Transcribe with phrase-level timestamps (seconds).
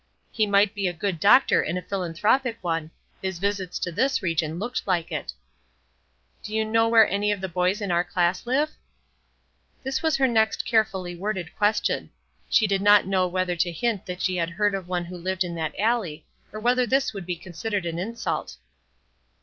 [0.31, 2.89] He might be a good doctor and a philanthropic one;
[3.21, 5.31] his visits to this region looked like it.
[6.41, 8.71] "Do you know where any of the boys in our class live?"
[9.83, 12.09] This was her next carefully worded question.
[12.49, 15.43] She did not know whether to hint that she had heard of one who lived
[15.43, 18.57] in that alley, or whether this would be considered an insult.